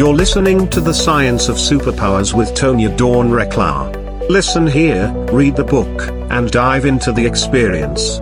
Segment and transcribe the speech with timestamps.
[0.00, 4.30] You're listening to The Science of Superpowers with Tonya Dawn Recla.
[4.30, 8.16] Listen here, read the book, and dive into the experience.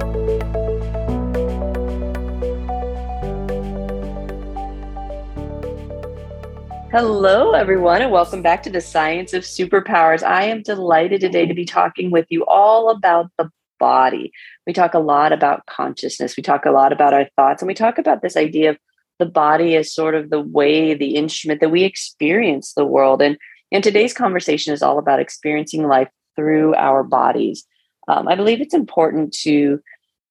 [6.91, 10.25] Hello, everyone, and welcome back to the Science of Superpowers.
[10.25, 14.33] I am delighted today to be talking with you all about the body.
[14.67, 17.75] We talk a lot about consciousness, we talk a lot about our thoughts, and we
[17.75, 18.79] talk about this idea of
[19.19, 23.21] the body is sort of the way, the instrument that we experience the world.
[23.21, 23.37] And,
[23.73, 27.65] and today's conversation is all about experiencing life through our bodies.
[28.07, 29.81] Um, I believe it's important to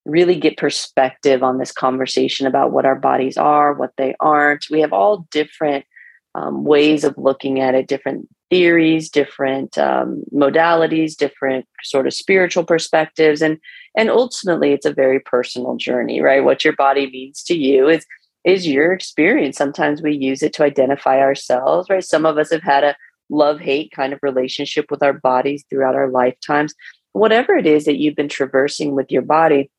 [0.06, 4.66] really get perspective on this conversation about what our bodies are, what they aren't.
[4.72, 5.86] We have all different
[6.34, 12.64] um, ways of looking at it, different theories, different um, modalities, different sort of spiritual
[12.64, 13.60] perspectives, and
[13.98, 16.44] and ultimately, it's a very personal journey, right?
[16.44, 18.06] What your body means to you is
[18.48, 19.58] is your experience.
[19.58, 22.04] Sometimes we use it to identify ourselves, right?
[22.04, 22.96] Some of us have had a
[23.30, 26.74] love hate kind of relationship with our bodies throughout our lifetimes.
[27.12, 29.70] Whatever it is that you've been traversing with your body,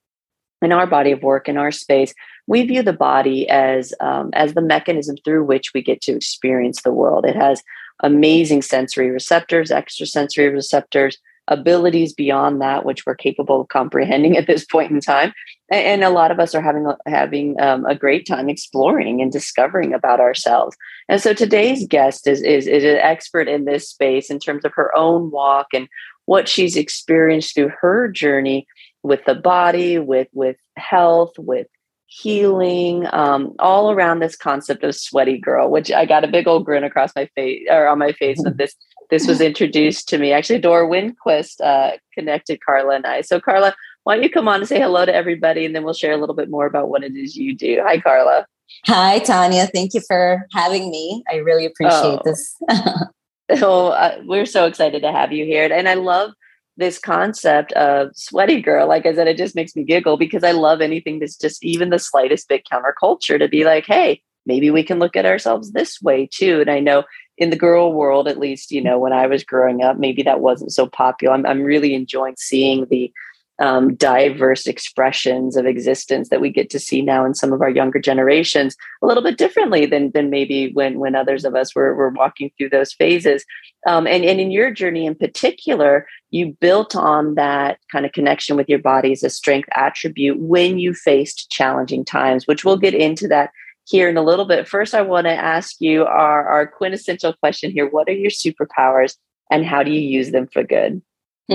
[0.60, 2.12] in our body of work in our space
[2.48, 6.82] we view the body as um, as the mechanism through which we get to experience
[6.82, 7.62] the world it has
[8.02, 11.16] amazing sensory receptors extrasensory receptors
[11.48, 15.32] abilities beyond that which we're capable of comprehending at this point in time.
[15.70, 19.92] And a lot of us are having having um, a great time exploring and discovering
[19.92, 20.76] about ourselves.
[21.08, 24.72] And so today's guest is, is is an expert in this space in terms of
[24.74, 25.88] her own walk and
[26.24, 28.66] what she's experienced through her journey
[29.02, 31.66] with the body, with with health, with
[32.06, 36.64] healing, um, all around this concept of sweaty girl, which I got a big old
[36.64, 38.74] grin across my face or on my face when this
[39.10, 40.32] this was introduced to me.
[40.32, 43.22] Actually, Dora Windquist uh, connected Karla and I.
[43.22, 45.94] So, Karla, why don't you come on and say hello to everybody, and then we'll
[45.94, 47.80] share a little bit more about what it is you do.
[47.84, 48.46] Hi, Karla.
[48.86, 49.68] Hi, Tonya.
[49.72, 51.24] Thank you for having me.
[51.30, 52.22] I really appreciate oh.
[52.24, 52.56] this.
[53.62, 56.32] oh, uh, we're so excited to have you here, and I love
[56.78, 60.52] this concept of sweaty girl, like I said, it just makes me giggle because I
[60.52, 64.82] love anything that's just even the slightest bit counterculture to be like, hey, maybe we
[64.82, 66.60] can look at ourselves this way too.
[66.60, 67.04] And I know
[67.36, 70.40] in the girl world, at least, you know, when I was growing up, maybe that
[70.40, 71.34] wasn't so popular.
[71.34, 73.12] I'm, I'm really enjoying seeing the
[73.60, 77.70] um, diverse expressions of existence that we get to see now in some of our
[77.70, 81.94] younger generations a little bit differently than than maybe when when others of us were,
[81.94, 83.44] were walking through those phases
[83.86, 88.56] um, and, and in your journey in particular you built on that kind of connection
[88.56, 92.94] with your body as a strength attribute when you faced challenging times which we'll get
[92.94, 93.50] into that
[93.88, 97.70] here in a little bit first i want to ask you our, our quintessential question
[97.70, 99.16] here what are your superpowers
[99.50, 101.02] and how do you use them for good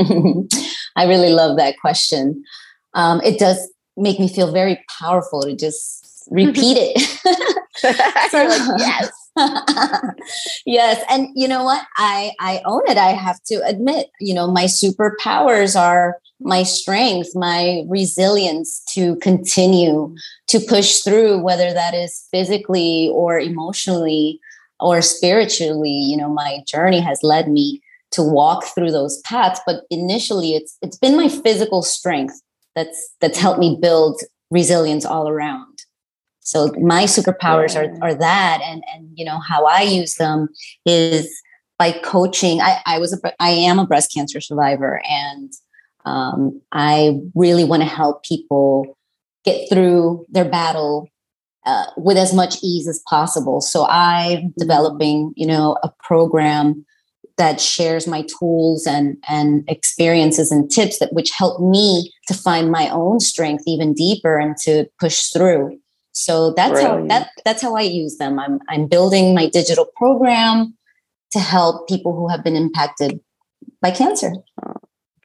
[0.95, 2.43] I really love that question.
[2.93, 6.99] Um, it does make me feel very powerful to just repeat it.
[8.31, 9.11] so, like, yes.
[10.65, 11.85] Yes and you know what?
[11.97, 17.29] I i own it i have to admit you know my superpowers are my strength
[17.35, 20.15] my resilience to continue
[20.47, 24.39] to push through whether that is physically or emotionally
[24.79, 27.81] or spiritually you know my journey has led me
[28.11, 32.41] to walk through those paths but initially it's it's been my physical strength
[32.75, 35.79] that's that's helped me build resilience all around
[36.43, 40.47] so my superpowers are are that and and you know how i use them
[40.85, 41.41] is
[41.79, 45.51] by coaching i i was a i am a breast cancer survivor and
[46.05, 48.97] um, i really want to help people
[49.43, 51.09] get through their battle
[51.65, 53.61] uh, with as much ease as possible.
[53.61, 54.47] So i'm mm-hmm.
[54.57, 56.85] developing you know a program
[57.37, 62.71] that shares my tools and and experiences and tips that which help me to find
[62.71, 65.79] my own strength even deeper and to push through
[66.13, 70.75] so that's how that that's how i use them i'm i'm building my digital program
[71.31, 73.19] to help people who have been impacted
[73.81, 74.31] by cancer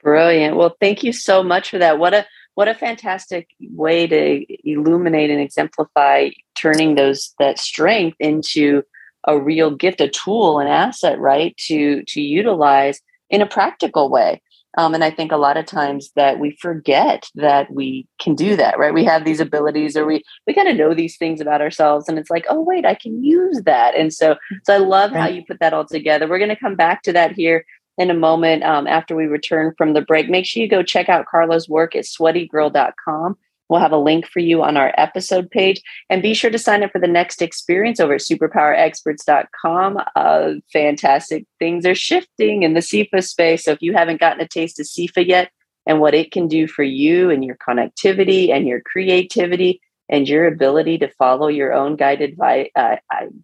[0.03, 4.45] brilliant well thank you so much for that what a what a fantastic way to
[4.69, 8.83] illuminate and exemplify turning those that strength into
[9.27, 11.55] a real gift, a tool, an asset, right?
[11.67, 14.41] To to utilize in a practical way.
[14.77, 18.55] Um, and I think a lot of times that we forget that we can do
[18.55, 18.93] that, right?
[18.93, 22.19] We have these abilities, or we we kind of know these things about ourselves, and
[22.19, 23.95] it's like, oh wait, I can use that.
[23.95, 26.27] And so, so I love how you put that all together.
[26.27, 27.65] We're going to come back to that here
[27.97, 30.29] in a moment um, after we return from the break.
[30.29, 33.37] Make sure you go check out Karla's work at sweatygirl.com.
[33.69, 35.81] We'll have a link for you on our episode page.
[36.09, 39.99] And be sure to sign up for the next experience over at superpowerexperts.com.
[40.15, 43.65] Uh, fantastic things are shifting in the CEFA space.
[43.65, 45.51] So if you haven't gotten a taste of CEFA yet
[45.85, 50.47] and what it can do for you and your connectivity and your creativity, and your
[50.47, 52.95] ability to follow your own guided vi- uh,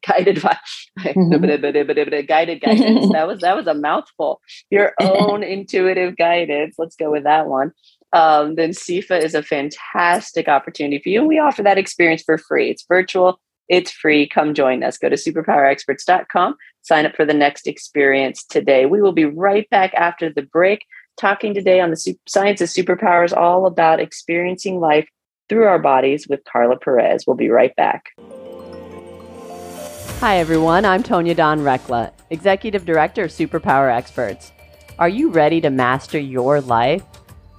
[0.06, 0.58] guided vi-
[1.00, 2.26] mm-hmm.
[2.28, 3.12] guided guidance.
[3.12, 4.42] that was that was a mouthful.
[4.70, 6.76] Your own intuitive guidance.
[6.78, 7.72] Let's go with that one.
[8.16, 11.20] Um, then CEFA is a fantastic opportunity for you.
[11.20, 12.70] And we offer that experience for free.
[12.70, 14.28] It's virtual, it's free.
[14.30, 14.98] Come join us.
[14.98, 18.86] Go to superpowerexperts.com, sign up for the next experience today.
[18.86, 20.86] We will be right back after the break,
[21.20, 25.10] talking today on the Science of Superpowers, all about experiencing life
[25.50, 27.26] through our bodies with Karla Perez.
[27.28, 28.12] We'll be right back.
[30.22, 30.86] Hi, everyone.
[30.86, 34.54] I'm Tonya Dawn Recla, Executive Director of Superpower Experts.
[35.00, 37.04] Are you ready to master your life?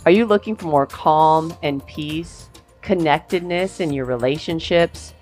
[0.06, 2.48] Are you looking for more calm and peace,
[2.80, 5.12] connectedness in your relationships,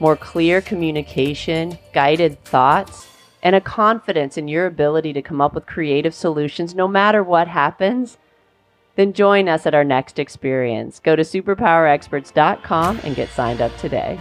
[0.00, 3.06] more clear communication, guided thoughts,
[3.44, 7.46] and a confidence in your ability to come up with creative solutions no matter what
[7.46, 8.18] happens?
[8.96, 10.98] Then join us at our next experience.
[10.98, 14.18] Go to superpowerexperts.com and get signed up today.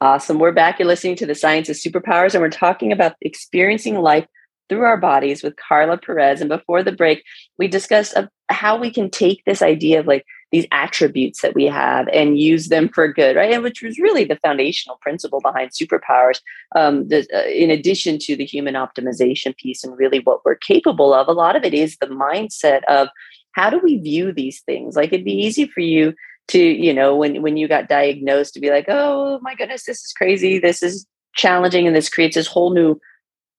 [0.00, 0.38] Awesome.
[0.38, 0.78] We're back.
[0.78, 4.26] You're listening to the Science of Superpowers, and we're talking about experiencing life
[4.68, 6.40] through our bodies with Karla Perez.
[6.40, 7.24] And before the break,
[7.58, 11.66] we discussed uh, how we can take this idea of like these attributes that we
[11.66, 13.52] have and use them for good, right?
[13.52, 16.40] And which was really the foundational principle behind superpowers.
[16.74, 21.12] Um, the, uh, in addition to the human optimization piece and really what we're capable
[21.12, 23.08] of, a lot of it is the mindset of
[23.52, 26.14] how do we view these things like it'd be easy for you
[26.46, 30.04] to you know when when you got diagnosed to be like oh my goodness this
[30.04, 32.98] is crazy this is challenging and this creates this whole new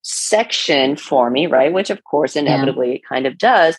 [0.02, 2.96] section for me right which of course inevitably yeah.
[2.96, 3.78] it kind of does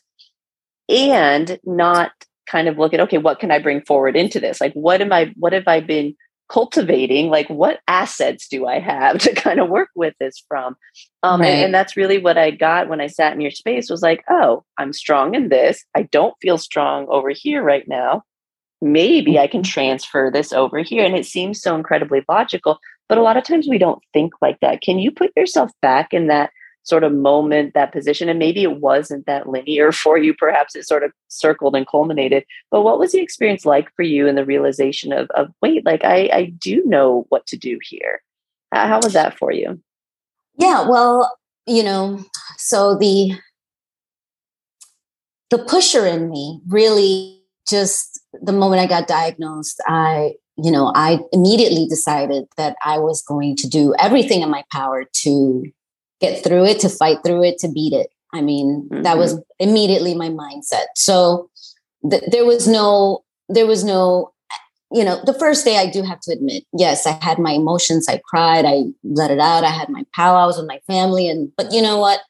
[0.91, 2.13] and not
[2.47, 4.61] kind of look at okay what can i bring forward into this?
[4.61, 6.15] Like what am i what have i been
[6.49, 7.31] cultivating?
[7.31, 10.77] Like what assets do i have to kind of work with this from?
[11.23, 11.49] Um, right.
[11.49, 14.25] and, and, that's really what i got when i sat in your space was like
[14.29, 15.85] oh i'm strong in this.
[15.95, 18.23] I don't feel strong over here right now.
[18.83, 19.71] Maybe i can mm-hmm.
[19.71, 21.05] transfer this over here.
[21.05, 22.79] And it seems so incredibly logical
[23.11, 24.83] but a lot of times we don't think like that.
[24.83, 26.51] Can you put yourself back in that
[26.82, 28.29] sort of moment, that position.
[28.29, 30.35] And maybe it wasn't that linear for you.
[30.35, 32.44] Perhaps it sort of circled and culminated.
[32.71, 36.05] But what was the experience like for you in the realization of, of wait, like
[36.05, 38.23] I, I do know what to do here?
[38.73, 39.81] How, how was that for you?
[40.56, 41.37] Yeah, well,
[41.67, 42.25] you know,
[42.56, 43.38] so the
[45.50, 51.21] the pusher in me really just the moment I got diagnosed, I you know, I
[51.32, 55.65] immediately decided that I was going to do everything in my power to
[56.20, 58.11] get through it, to fight through it, to beat it.
[58.32, 59.02] I mean, mm-hmm.
[59.02, 59.69] that was mm-hmm.
[59.69, 60.87] immediately my mindset.
[60.94, 61.50] So
[62.08, 64.32] th- there was no, there was no,
[64.93, 68.08] you know, the first day I do have to admit, yes, I had my emotions.
[68.08, 69.64] I cried, I let it out.
[69.64, 71.28] I had my powwows with my family.
[71.28, 72.20] And, but you know what?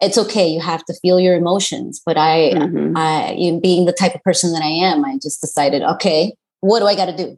[0.00, 0.46] It's okay.
[0.46, 2.00] You have to feel your emotions.
[2.04, 2.96] But I, mm-hmm.
[2.96, 6.86] I, being the type of person that I am, I just decided, okay, what do
[6.86, 7.36] I got to do?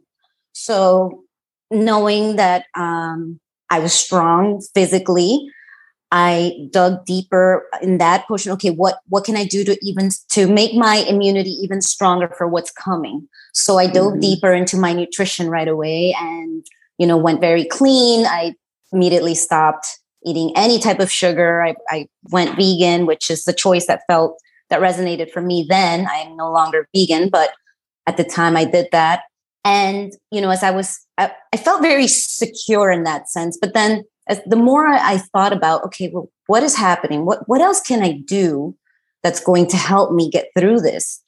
[0.53, 1.23] So
[1.71, 3.39] knowing that um,
[3.71, 5.49] I was strong physically,
[6.11, 8.51] I dug deeper in that portion.
[8.53, 12.47] Okay, what what can I do to even to make my immunity even stronger for
[12.47, 13.27] what's coming?
[13.53, 14.19] So I dove mm-hmm.
[14.19, 16.65] deeper into my nutrition right away, and
[16.97, 18.25] you know went very clean.
[18.25, 18.55] I
[18.91, 21.63] immediately stopped eating any type of sugar.
[21.63, 24.37] I, I went vegan, which is the choice that felt
[24.69, 25.65] that resonated for me.
[25.67, 27.51] Then I'm no longer vegan, but
[28.05, 29.21] at the time I did that,
[29.63, 33.57] and you know as I was, I, I felt very secure in that sense.
[33.61, 37.25] But then as the more I thought about, okay, well, what is happening?
[37.25, 38.75] What what else can I do
[39.23, 41.21] that's going to help me get through this?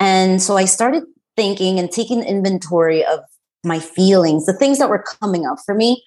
[0.00, 1.04] And so I started
[1.36, 3.20] thinking and taking inventory of
[3.64, 6.02] my feelings, the things that were coming up for me.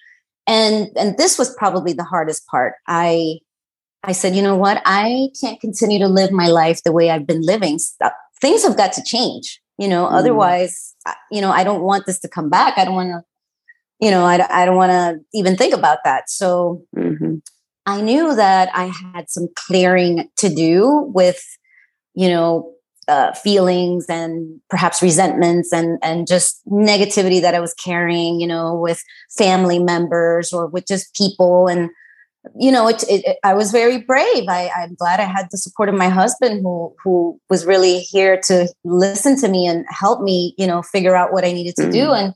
[0.46, 2.74] And and this was probably the hardest part.
[2.86, 3.38] I
[4.04, 4.82] I said, you know what?
[4.84, 7.78] I can't continue to live my life the way I've been living.
[8.42, 9.60] Things have got to change.
[9.78, 10.12] You know, mm.
[10.12, 10.94] otherwise,
[11.30, 12.76] you know, I don't want this to come back.
[12.76, 13.22] I don't want to
[14.02, 16.28] you know, I, I don't want to even think about that.
[16.28, 17.36] So mm-hmm.
[17.86, 21.40] I knew that I had some clearing to do with,
[22.14, 22.72] you know,
[23.06, 28.74] uh, feelings and perhaps resentments and and just negativity that I was carrying, you know,
[28.74, 29.02] with
[29.38, 31.68] family members or with just people.
[31.68, 31.88] And
[32.58, 34.44] you know, it, it, I was very brave.
[34.48, 38.40] I, I'm glad I had the support of my husband, who who was really here
[38.46, 41.82] to listen to me and help me, you know, figure out what I needed to
[41.82, 41.92] mm-hmm.
[41.92, 42.12] do.
[42.12, 42.34] And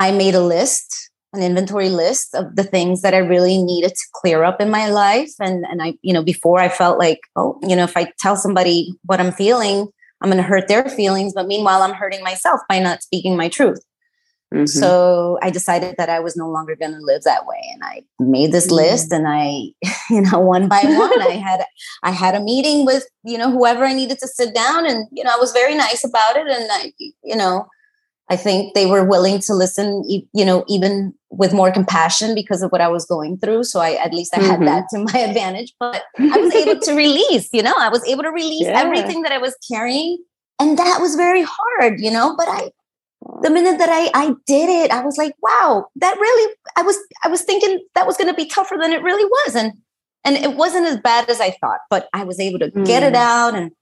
[0.00, 4.06] I made a list, an inventory list of the things that I really needed to
[4.14, 5.30] clear up in my life.
[5.38, 8.36] And and I, you know, before I felt like, oh, you know, if I tell
[8.36, 9.86] somebody what I'm feeling,
[10.20, 11.34] I'm going to hurt their feelings.
[11.34, 13.80] But meanwhile, I'm hurting myself by not speaking my truth.
[14.52, 14.66] Mm-hmm.
[14.66, 18.02] So I decided that I was no longer going to live that way, and I
[18.18, 18.76] made this mm-hmm.
[18.76, 19.12] list.
[19.12, 19.68] And I,
[20.10, 21.64] you know, one by one, I had
[22.02, 25.22] I had a meeting with you know whoever I needed to sit down, and you
[25.22, 26.92] know I was very nice about it, and I,
[27.22, 27.68] you know,
[28.30, 32.70] I think they were willing to listen, you know, even with more compassion because of
[32.70, 33.64] what I was going through.
[33.64, 34.66] So I, at least I had mm-hmm.
[34.66, 38.22] that to my advantage, but I was able to release, you know, I was able
[38.22, 38.80] to release yeah.
[38.80, 40.18] everything that I was carrying.
[40.60, 42.70] And that was very hard, you know, but I,
[43.42, 46.96] the minute that I, I did it, I was like, wow, that really, I was,
[47.24, 49.56] I was thinking that was going to be tougher than it really was.
[49.56, 49.72] And,
[50.24, 52.86] and it wasn't as bad as I thought, but I was able to mm.
[52.86, 53.16] get it mm.
[53.16, 53.72] out and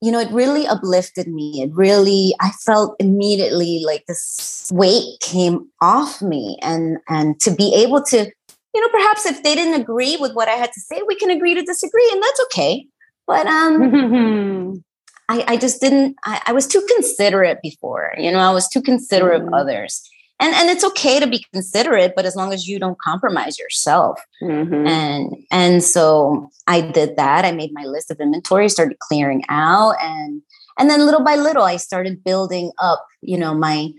[0.00, 1.62] you know, it really uplifted me.
[1.62, 7.74] It really, I felt immediately like this weight came off me, and and to be
[7.74, 8.30] able to,
[8.74, 11.30] you know, perhaps if they didn't agree with what I had to say, we can
[11.30, 12.86] agree to disagree, and that's okay.
[13.26, 14.82] But um,
[15.28, 16.16] I, I just didn't.
[16.24, 18.14] I, I, was too considerate before.
[18.18, 19.48] You know, I was too considerate mm.
[19.48, 20.02] of others,
[20.40, 24.18] and and it's okay to be considerate but as long as you don't compromise yourself.
[24.42, 24.86] Mm-hmm.
[24.86, 27.44] and and so i did that.
[27.44, 30.42] I made my list of inventory started clearing out and
[30.78, 33.90] and then little by little i started building up you know my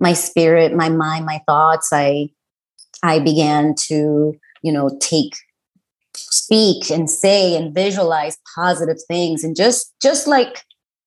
[0.00, 1.90] my spirit my mind my thoughts.
[1.92, 2.30] I
[3.02, 5.34] i began to you know take
[6.14, 10.64] speak and say and visualize positive things and just just like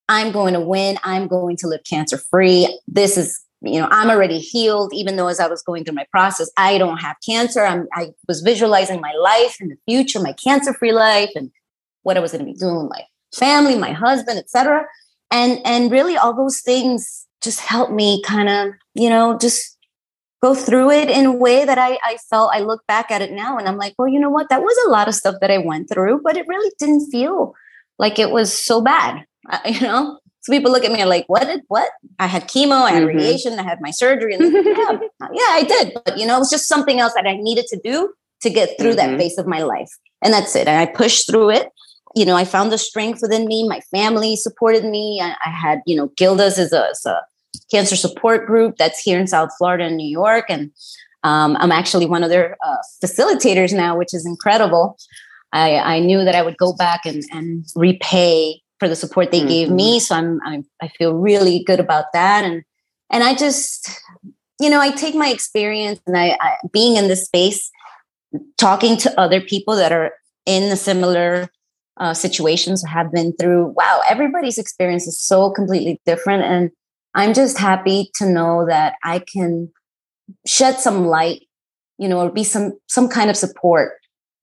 [0.10, 0.98] i'm going to win.
[1.04, 5.28] I'm going to live cancer free this is you know i'm already healed even though
[5.28, 7.64] as i was going through my process i don't have cancer.
[7.64, 11.52] I'm, i was visualizing my life in the future my cancer free life and
[12.04, 13.04] what i was going to be doing with my
[13.34, 14.86] family my husband etc
[15.32, 19.78] and and really all those things just helped me kind of you know just
[20.42, 23.32] go through it in a way that I, I felt i look back at it
[23.32, 24.50] now and i'm like well you know what?
[24.50, 27.56] That was a lot of stuff that i went through but it really didn't feel
[27.98, 29.26] like it was so bad
[29.66, 31.90] you know so people look at me like, what did what?
[32.20, 33.18] I had chemo, I had mm-hmm.
[33.18, 34.34] radiation, I had my surgery.
[34.34, 35.00] And yeah,
[35.32, 35.94] yeah, I did.
[36.06, 38.78] But you know, it was just something else that I needed to do to get
[38.78, 39.12] through mm-hmm.
[39.12, 39.90] that phase of my life.
[40.22, 40.68] And that's it.
[40.68, 41.70] And I pushed through it.
[42.14, 43.68] You know, I found the strength within me.
[43.68, 45.22] My family supported me.
[45.22, 47.22] I, I had, you know, Gilda's is a, is a,
[47.72, 50.46] cancer support group that's here in South Florida and New York.
[50.50, 50.72] And
[51.24, 54.98] um, I'm actually one of their uh, facilitators now, which is incredible.
[55.54, 59.40] I, I knew that I would go back and, and repay for the support they
[59.40, 59.48] mm-hmm.
[59.48, 60.00] gave me.
[60.00, 62.44] So I'm, I'm I feel really good about that.
[62.44, 62.64] And
[63.12, 63.90] and I just,
[64.60, 67.70] you know, I take my experience and I, I being in this space,
[68.58, 70.12] talking to other people that are
[70.46, 71.50] in the similar
[71.98, 73.74] uh, situations have been through.
[73.78, 76.72] Wow, everybody's experience is so completely different, and
[77.14, 79.72] I'm just happy to know that I can
[80.48, 81.48] shed some light,
[81.98, 83.94] you know, or be some some kind of support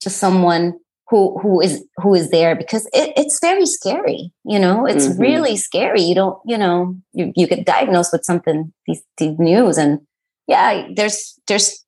[0.01, 0.79] to someone
[1.11, 5.21] who who is who is there because it, it's very scary you know it's mm-hmm.
[5.21, 9.77] really scary you don't you know you, you get diagnosed with something these, these news
[9.77, 9.99] and
[10.47, 11.85] yeah there's there's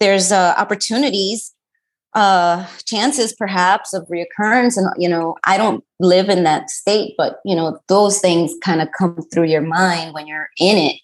[0.00, 1.52] there's uh, opportunities
[2.14, 7.40] uh chances perhaps of reoccurrence and you know i don't live in that state but
[7.44, 10.96] you know those things kind of come through your mind when you're in it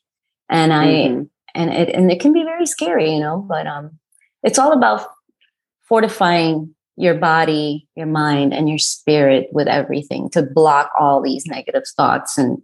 [0.49, 1.23] and i mm-hmm.
[1.55, 3.99] and it and it can be very scary you know but um
[4.43, 5.07] it's all about
[5.83, 11.85] fortifying your body, your mind, and your spirit with everything to block all these negative
[11.97, 12.59] thoughts and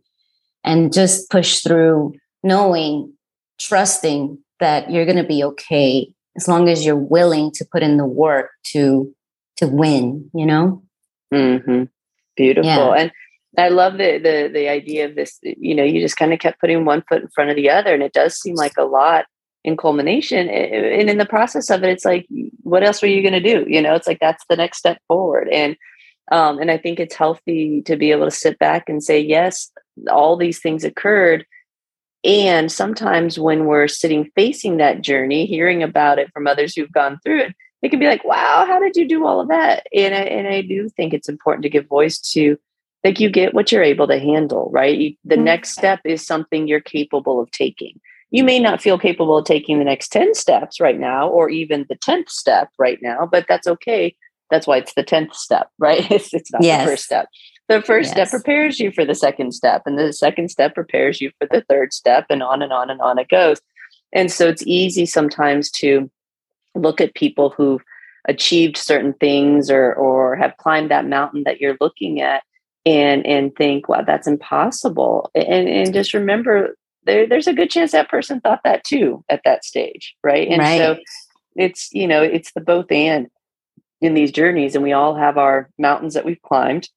[0.64, 3.12] and just push through knowing,
[3.61, 7.97] trusting that you're going to be okay as long as you're willing to put in
[7.97, 9.14] the work to
[9.56, 10.83] to win, you know?
[11.33, 11.85] Mm-hmm.
[12.37, 12.68] Beautiful.
[12.68, 12.92] Yeah.
[12.92, 13.12] And
[13.56, 16.61] I love the, the the idea of this, you know, you just kind of kept
[16.61, 17.95] putting one foot in front of the other.
[17.95, 19.25] And it does seem like a lot
[19.66, 22.26] in culmination and in the process of it it's like
[22.62, 23.66] what else are you going to do?
[23.68, 25.49] You know it's like that's the next step forward.
[25.49, 25.76] And
[26.32, 29.70] um, and i think it's healthy to be able to sit back and say yes
[30.11, 31.44] all these things occurred.
[32.25, 37.18] And sometimes when we're sitting facing that journey hearing about it from others who've gone
[37.23, 39.87] through it it can be like wow how did you do all of that?
[39.92, 42.56] And i, and I do think it's important to give voice to
[43.02, 44.96] like you get what you're able to handle right?
[44.96, 45.44] You, the mm-hmm.
[45.44, 49.78] next step is something you're capable of taking you may not feel capable of taking
[49.78, 53.66] the next 10 steps right now or even the 10th step right now but that's
[53.66, 54.14] okay.
[54.50, 56.11] That's why it's the 10th step right?
[56.11, 56.85] It's, it's not yes.
[56.85, 57.28] the first step.
[57.68, 58.28] The first yes.
[58.28, 61.64] step prepares you for the second step and the second step prepares you for the
[61.68, 63.61] third step and on and on and on it goes.
[64.12, 66.11] And so it's easy sometimes to
[66.75, 67.83] look at people who've
[68.28, 72.42] achieved certain things or or have climbed that mountain that you're looking at
[72.85, 75.30] and and think wow that's impossible.
[75.35, 79.40] And and just remember there, there's a good chance that person thought that too at
[79.44, 80.48] that stage, right?
[80.48, 80.78] And right.
[80.78, 80.96] so
[81.54, 83.28] it's you know it's the both and
[84.00, 86.88] in these journeys, and we all have our mountains that we've climbed,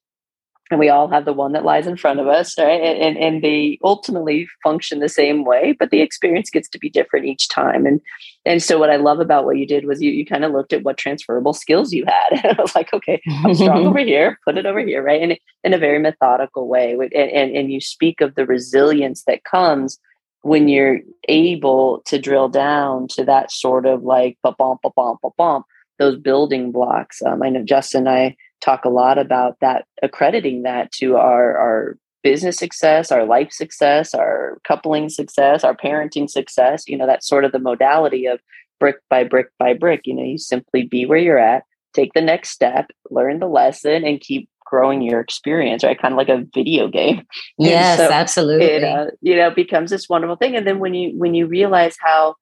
[0.71, 2.81] and we all have the one that lies in front of us right?
[2.81, 6.89] And, and, and they ultimately function the same way but the experience gets to be
[6.89, 7.85] different each time.
[7.85, 8.01] And
[8.45, 10.73] and so what i love about what you did was you, you kind of looked
[10.73, 12.43] at what transferable skills you had.
[12.43, 15.21] And i was like okay i'm strong over here put it over here right?
[15.21, 19.43] And in a very methodical way and, and and you speak of the resilience that
[19.43, 19.99] comes
[20.41, 25.19] when you're able to drill down to that sort of like ba bump ba bump
[25.21, 25.65] ba bump
[25.97, 27.21] those building blocks.
[27.21, 31.57] Um, i know justin and i talk a lot about that accrediting that to our
[31.57, 37.27] our business success our life success our coupling success our parenting success you know that's
[37.27, 38.39] sort of the modality of
[38.79, 41.63] brick by brick by brick you know you simply be where you're at
[41.93, 45.99] take the next step learn the lesson and keep growing your experience, right?
[45.99, 47.25] Kind of like a video game.
[47.57, 48.67] Yes, so absolutely.
[48.67, 50.55] It, uh, you know, becomes this wonderful thing.
[50.55, 52.35] And then when you when you realize how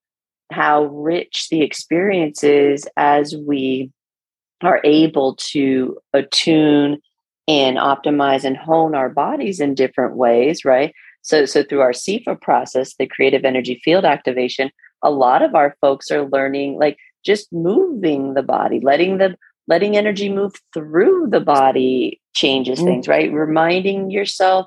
[0.52, 3.92] how rich the experience is as we
[4.62, 7.00] are able to attune
[7.48, 10.94] and optimize and hone our bodies in different ways, right?
[11.22, 14.70] So, so through our CEFA process, the creative energy field activation,
[15.04, 19.38] a lot of our folks are learning like just moving the body, letting the
[19.68, 22.86] letting energy move through the body changes mm.
[22.86, 23.32] things, right?
[23.32, 24.66] Reminding yourself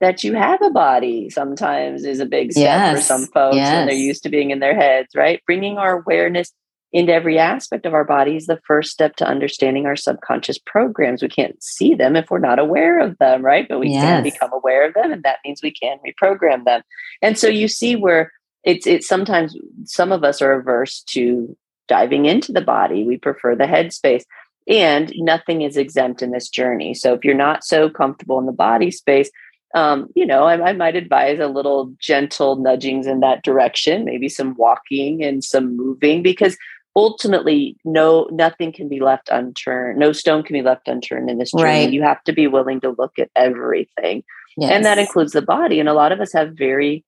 [0.00, 2.96] that you have a body sometimes is a big step yes.
[2.96, 3.72] for some folks yes.
[3.72, 5.42] when they're used to being in their heads, right?
[5.46, 6.52] Bringing our awareness
[6.92, 11.22] into every aspect of our body is the first step to understanding our subconscious programs.
[11.22, 13.66] We can't see them if we're not aware of them, right?
[13.68, 14.02] But we yes.
[14.02, 16.82] can become aware of them, and that means we can reprogram them.
[17.22, 18.32] And so you see where
[18.64, 21.56] it's it's sometimes some of us are averse to
[21.88, 23.04] diving into the body.
[23.04, 24.22] We prefer the headspace.
[24.68, 26.94] And nothing is exempt in this journey.
[26.94, 29.30] So if you're not so comfortable in the body space,
[29.74, 34.28] um, you know, I, I, might advise a little gentle nudgings in that direction, maybe
[34.28, 36.56] some walking and some moving, because
[36.96, 39.98] ultimately, no, nothing can be left unturned.
[39.98, 41.84] No stone can be left unturned in this journey.
[41.84, 41.92] Right.
[41.92, 44.24] You have to be willing to look at everything,
[44.56, 44.70] yes.
[44.70, 45.80] and that includes the body.
[45.80, 47.04] And a lot of us have very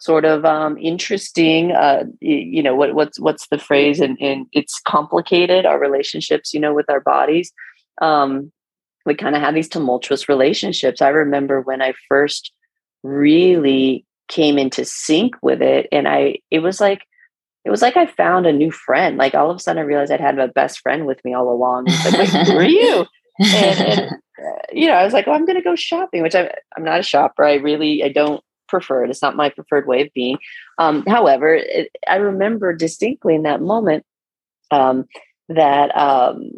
[0.00, 1.72] sort of um, interesting.
[1.72, 4.00] Uh, you know, what, what's what's the phrase?
[4.00, 5.66] And, and it's complicated.
[5.66, 7.52] Our relationships, you know, with our bodies.
[8.02, 8.52] Um,
[9.06, 11.00] we kind of have these tumultuous relationships.
[11.00, 12.52] I remember when I first
[13.04, 17.02] really came into sync with it, and I it was like
[17.66, 19.16] it was like I found a new friend.
[19.16, 21.52] Like all of a sudden, I realized I'd had a best friend with me all
[21.52, 21.86] along.
[21.88, 23.06] It's like, wait, who are you?
[23.40, 26.36] And, and uh, you know, I was like, oh, I'm going to go shopping, which
[26.36, 27.44] I'm I'm not a shopper.
[27.44, 29.10] I really I don't preferred.
[29.10, 30.38] It's not my preferred way of being.
[30.78, 34.04] Um, however, it, I remember distinctly in that moment
[34.70, 35.06] um,
[35.48, 36.50] that um,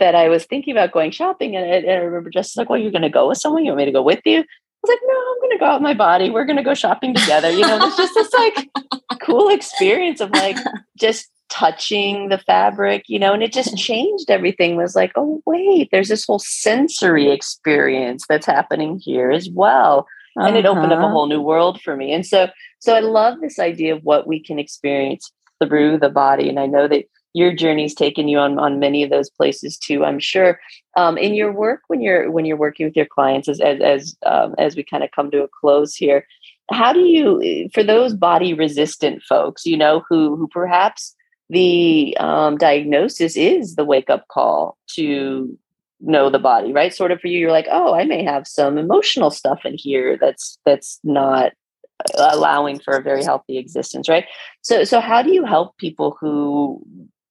[0.00, 2.90] that I was thinking about going shopping, and, and I remember just like, "Well, you're
[2.90, 3.64] going to go with someone?
[3.64, 4.42] You want me to go with you?"
[4.78, 6.30] I was like, "No, I'm going to go out my body.
[6.30, 8.68] We're going to go shopping together." You know, it's just this like
[9.22, 10.56] cool experience of like
[10.98, 14.76] just touching the fabric, you know, and it just changed everything.
[14.76, 20.06] Was like, oh wait, there's this whole sensory experience that's happening here as well
[20.46, 21.10] and it opened up a uh-huh.
[21.10, 24.40] whole new world for me and so so i love this idea of what we
[24.40, 25.30] can experience
[25.62, 29.10] through the body and i know that your journey's taken you on on many of
[29.10, 30.60] those places too i'm sure.
[30.96, 34.16] Um, in your work when you're when you're working with your clients as as as,
[34.26, 36.26] um, as we kind of come to a close here
[36.70, 41.14] how do you for those body resistant folks you know who who perhaps
[41.50, 45.56] the um, diagnosis is the wake up call to
[46.00, 46.94] know the body right?
[46.94, 50.16] Sort of for you you're like oh i may have some emotional stuff in here
[50.20, 51.52] that's that's not
[52.16, 54.24] uh, allowing for a very healthy existence right?
[54.62, 56.84] So so how do you help people who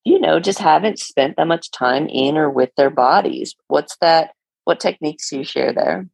[0.07, 4.31] you know just haven't spent that much time in or with their bodies what's that
[4.63, 6.07] what techniques do you share there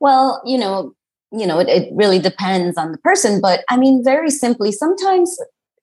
[0.00, 0.94] well you know
[1.32, 5.38] you know it, it really depends on the person but i mean very simply sometimes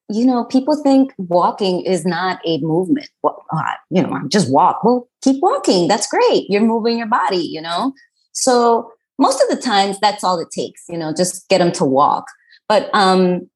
[0.10, 3.10] you know, people think walking is not a movement.
[3.24, 4.84] Well, uh, you know, just walk.
[4.84, 5.88] Well, keep walking.
[5.88, 6.50] That's great.
[6.50, 7.94] You're moving your body, you know?
[8.32, 11.84] So most of the times that's all it takes, you know, just get them to
[11.84, 12.26] walk.
[12.70, 13.50] But um,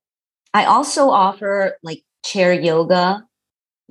[0.53, 3.23] I also offer like chair yoga,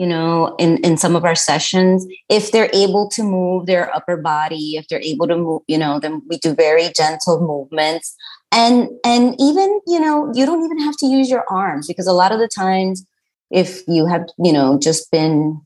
[0.00, 2.06] you know, in, in some of our sessions.
[2.30, 6.00] If they're able to move their upper body, if they're able to move, you know,
[6.00, 8.16] then we do very gentle movements
[8.52, 12.12] and and even you know you don't even have to use your arms because a
[12.12, 13.06] lot of the times
[13.50, 15.60] if you have you know just been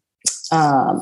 [0.52, 1.00] um,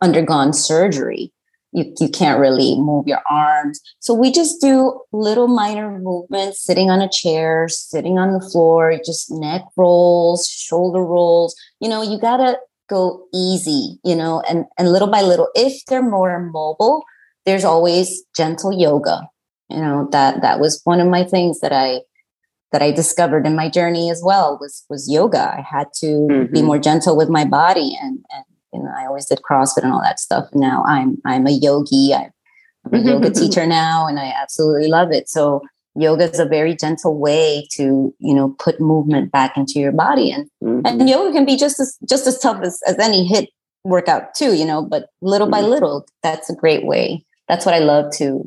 [0.00, 1.32] undergone surgery
[1.76, 3.80] you, you can't really move your arms.
[4.00, 8.98] So we just do little minor movements sitting on a chair sitting on the floor
[9.04, 11.54] just neck rolls shoulder rolls.
[11.80, 12.58] You know you gotta
[12.88, 17.04] go easy you know and and little by little if they're more mobile
[17.44, 19.28] there's always gentle yoga.
[19.68, 22.00] You know that that was one of my things that i
[22.72, 25.54] that i discovered in my journey as well was was yoga.
[25.58, 26.52] I had to mm-hmm.
[26.54, 29.92] be more gentle with my body and and you know i always did crossfit and
[29.92, 32.30] all that stuff now i'm i'm a yogi i'm
[32.92, 35.62] a yoga teacher now and i absolutely love it so
[35.94, 40.30] yoga is a very gentle way to you know put movement back into your body
[40.30, 40.86] and mm-hmm.
[40.86, 43.48] and yoga can be just as just as tough as, as any HIIT
[43.84, 45.62] workout too you know but little mm-hmm.
[45.62, 48.44] by little that's a great way that's what i love to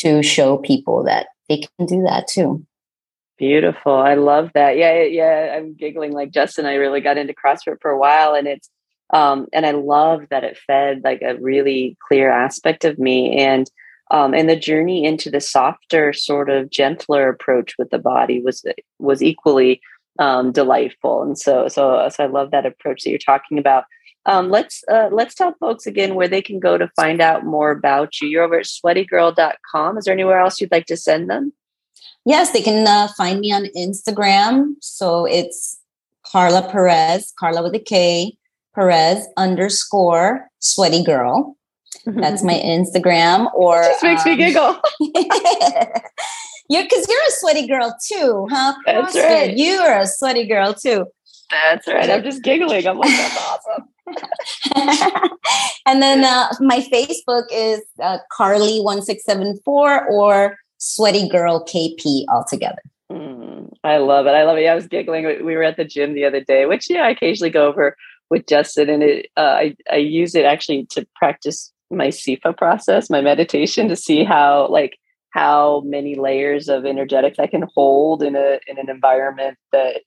[0.00, 2.64] to show people that they can do that too.
[3.38, 3.94] Beautiful.
[3.94, 4.76] I love that.
[4.76, 5.54] Yeah, yeah.
[5.56, 6.66] I'm giggling like Justin.
[6.66, 8.70] I really got into CrossFit for a while, and it's
[9.12, 13.70] um, and I love that it fed like a really clear aspect of me, and
[14.10, 18.64] um, and the journey into the softer, sort of gentler approach with the body was
[18.98, 19.80] was equally
[20.18, 21.22] um, delightful.
[21.22, 23.84] And so, so, so I love that approach that you're talking about.
[24.26, 27.70] Um, let's uh, let's tell folks again where they can go to find out more
[27.70, 28.28] about you.
[28.28, 29.96] You're over at sweatygirl.com.
[29.96, 31.54] Is there anywhere else you'd like to send them?
[32.26, 34.74] Yes, they can uh, find me on Instagram.
[34.80, 35.78] So it's
[36.30, 38.36] Karla Perez, Karla with a K,
[38.74, 41.56] Perez underscore sweaty girl.
[42.06, 43.52] That's my Instagram.
[43.54, 44.80] Or just makes um, me giggle.
[46.68, 48.74] you're because you're a sweaty girl too, huh?
[48.86, 49.56] That's right.
[49.56, 51.06] You are a sweaty girl too.
[51.50, 52.08] That's right.
[52.08, 52.86] I'm just giggling.
[52.86, 53.88] I'm like, that's awesome.
[55.86, 62.82] and then uh, my Facebook is uh, Carly1674 or Sweaty Girl KP altogether.
[63.10, 64.30] Mm, I love it.
[64.30, 64.66] I love it.
[64.66, 65.24] I was giggling.
[65.44, 67.96] We were at the gym the other day, which yeah, I occasionally go over
[68.30, 73.10] with Justin, and it uh, I I use it actually to practice my CEFA process,
[73.10, 74.96] my meditation, to see how like
[75.30, 80.02] how many layers of energetics I can hold in a in an environment that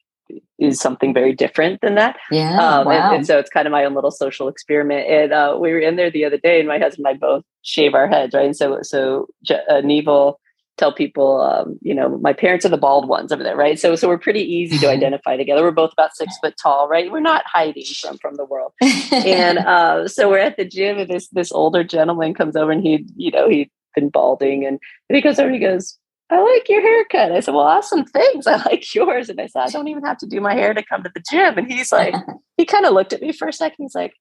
[0.57, 2.17] is something very different than that.
[2.31, 2.57] Yeah.
[2.57, 2.91] Um, wow.
[2.91, 5.07] and, and, so it's kind of my own little social experiment.
[5.09, 7.43] And uh, we were in there the other day, and my husband and I both
[7.61, 8.45] shave our heads, right?
[8.45, 10.39] And so so uh, Neville
[10.77, 13.79] tell people, um, you know, my parents are the bald ones over there, right?
[13.79, 15.63] So so we're pretty easy to identify together.
[15.63, 17.11] We're both about six foot tall, right?
[17.11, 18.73] We're not hiding from from the world.
[19.11, 22.81] and uh, so we're at the gym, and this this older gentleman comes over, and
[22.81, 25.97] he, you know, he'd been balding, and, and he goes over, and he goes,
[26.29, 27.31] I like your haircut.
[27.31, 28.05] I said, Well, awesome.
[28.05, 28.47] Thanks.
[28.47, 29.29] I like yours.
[29.29, 31.23] And I said, I don't even have to do my hair to come to the
[31.29, 31.57] gym.
[31.57, 32.15] And he's like,
[32.57, 33.83] he kind of looked at me for a second.
[33.83, 34.13] He's like,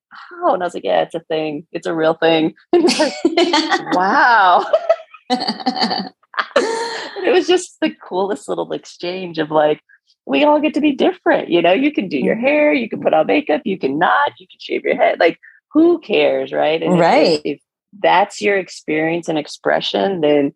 [0.42, 1.66] Oh, and I was like, Yeah, it's a thing.
[1.72, 2.54] It's a real thing.
[2.72, 3.14] And he's like,
[3.94, 4.70] Wow.
[6.56, 9.80] it was just the coolest little exchange of like,
[10.26, 11.48] we all get to be different.
[11.48, 12.44] You know, you can do your mm-hmm.
[12.44, 15.18] hair, you can put on makeup, you can not, you can shave your head.
[15.18, 15.38] Like,
[15.72, 16.82] who cares, right?
[16.82, 17.40] And right.
[17.44, 17.60] If, if
[18.00, 20.52] that's your experience and expression, then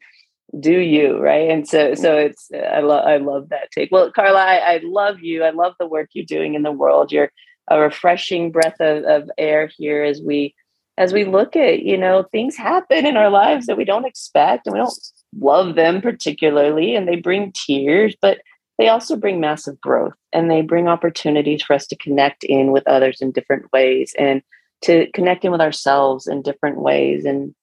[0.60, 4.38] do you right and so so it's i love i love that take well karla
[4.38, 7.32] I, I love you i love the work you're doing in the world you're
[7.68, 10.54] a refreshing breath of, of air here as we
[10.96, 14.66] as we look at you know things happen in our lives that we don't expect
[14.66, 14.94] and we don't
[15.40, 18.38] love them particularly and they bring tears but
[18.78, 22.86] they also bring massive growth and they bring opportunities for us to connect in with
[22.86, 24.42] others in different ways and
[24.82, 27.24] to connect in with ourselves in different ways.
[27.24, 27.54] And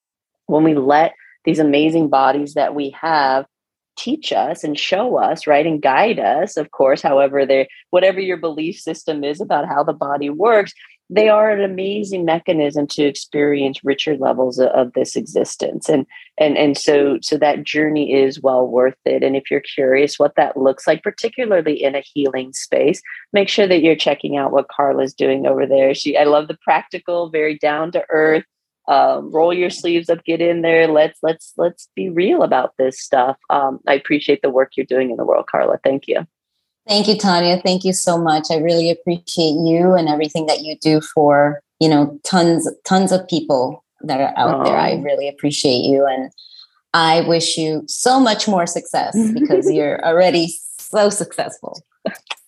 [0.46, 3.46] when we let these amazing bodies that we have
[3.96, 8.36] teach us and show us right and guide us of course however they whatever your
[8.36, 10.74] belief system is about how the body works
[11.14, 15.88] they are an amazing mechanism to experience richer levels of, of this existence.
[15.88, 16.06] And
[16.38, 19.22] and and so so that journey is well worth it.
[19.22, 23.00] And if you're curious what that looks like particularly in a healing space
[23.32, 25.94] make sure that you're checking out what karla's doing over there.
[25.94, 28.44] She i love the practical very down to earth
[28.86, 30.88] um, roll your sleeves up get in there.
[30.88, 33.36] Let's let's let's be real about this stuff.
[33.50, 35.78] Um, i appreciate the work you're doing in the world karla.
[35.84, 36.26] Thank you
[36.88, 40.76] thank you tonya thank you so much i really appreciate you and everything that you
[40.78, 44.64] do for you know tons tons of people that are out oh.
[44.64, 46.30] there i really appreciate you and
[46.92, 51.80] i wish you so much more success because you're already so successful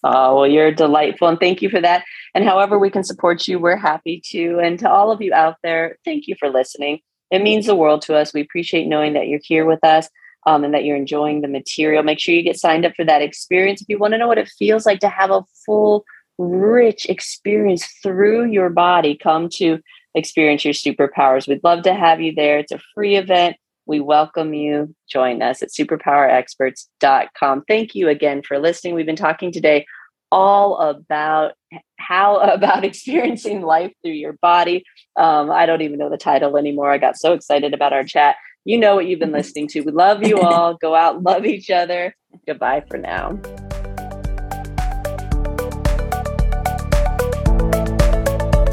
[0.04, 1.26] Oh, well, you're delightful.
[1.26, 2.04] And thank you for that.
[2.34, 4.60] And however we can support you, we're happy to.
[4.60, 7.00] And to all of you out there, thank you for listening.
[7.32, 8.32] It means the world to us.
[8.32, 10.08] We appreciate knowing that you're here with us
[10.46, 12.02] um, and that you're enjoying the material.
[12.02, 13.82] Make sure you get signed up for that experience.
[13.82, 16.04] If you want to know what it feels like to have a full,
[16.38, 19.80] rich experience through your body, come to
[20.14, 21.48] experience your superpowers.
[21.48, 22.58] We'd love to have you there.
[22.58, 23.56] It's a free event.
[23.86, 24.94] We welcome you.
[25.08, 27.64] Join us at superpowerexperts.com.
[27.68, 28.94] Thank you again for listening.
[28.94, 29.86] We've been talking today
[30.32, 31.52] all about
[31.98, 34.84] how about experiencing life through your body.
[35.16, 36.90] Um, I don't even know the title anymore.
[36.90, 38.36] I got so excited about our chat.
[38.66, 39.80] You know what you've been listening to.
[39.82, 40.74] We love you all.
[40.74, 42.16] Go out, love each other.
[42.48, 43.38] Goodbye for now.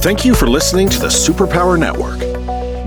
[0.01, 2.19] Thank you for listening to the Superpower Network.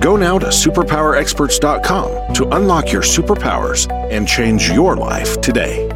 [0.01, 5.88] Go now to superpowerexperts.com to unlock your superpowers and change your life today.